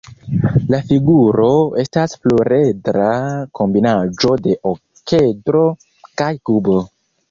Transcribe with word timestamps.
La 0.73 0.77
figuro 0.91 1.49
estas 1.83 2.17
pluredra 2.25 3.11
kombinaĵo 3.63 4.35
de 4.49 4.59
okedro 4.75 5.67
kaj 6.25 6.37
kubo. 6.51 6.85